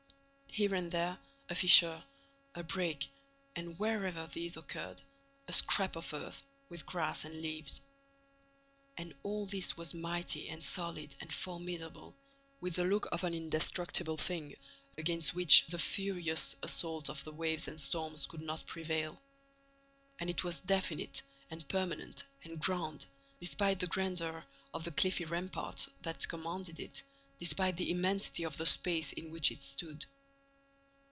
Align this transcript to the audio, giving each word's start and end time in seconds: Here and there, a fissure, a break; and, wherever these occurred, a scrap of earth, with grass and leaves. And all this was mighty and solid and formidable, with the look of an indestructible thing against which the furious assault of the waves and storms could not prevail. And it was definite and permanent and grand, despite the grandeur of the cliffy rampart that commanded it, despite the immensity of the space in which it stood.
Here 0.53 0.75
and 0.75 0.91
there, 0.91 1.17
a 1.47 1.55
fissure, 1.55 2.03
a 2.55 2.61
break; 2.61 3.07
and, 3.55 3.79
wherever 3.79 4.27
these 4.27 4.57
occurred, 4.57 5.01
a 5.47 5.53
scrap 5.53 5.95
of 5.95 6.13
earth, 6.13 6.43
with 6.67 6.85
grass 6.85 7.23
and 7.23 7.39
leaves. 7.41 7.79
And 8.97 9.15
all 9.23 9.45
this 9.45 9.77
was 9.77 9.93
mighty 9.93 10.49
and 10.49 10.61
solid 10.61 11.15
and 11.21 11.31
formidable, 11.33 12.17
with 12.59 12.75
the 12.75 12.83
look 12.83 13.07
of 13.13 13.23
an 13.23 13.33
indestructible 13.33 14.17
thing 14.17 14.55
against 14.97 15.33
which 15.33 15.67
the 15.67 15.79
furious 15.79 16.57
assault 16.61 17.09
of 17.09 17.23
the 17.23 17.31
waves 17.31 17.69
and 17.69 17.79
storms 17.79 18.27
could 18.27 18.41
not 18.41 18.65
prevail. 18.65 19.21
And 20.19 20.29
it 20.29 20.43
was 20.43 20.59
definite 20.59 21.21
and 21.49 21.65
permanent 21.69 22.25
and 22.43 22.59
grand, 22.59 23.05
despite 23.39 23.79
the 23.79 23.87
grandeur 23.87 24.43
of 24.73 24.83
the 24.83 24.91
cliffy 24.91 25.23
rampart 25.23 25.87
that 26.01 26.27
commanded 26.27 26.77
it, 26.77 27.03
despite 27.39 27.77
the 27.77 27.89
immensity 27.89 28.43
of 28.43 28.57
the 28.57 28.65
space 28.65 29.13
in 29.13 29.31
which 29.31 29.49
it 29.49 29.63
stood. 29.63 30.05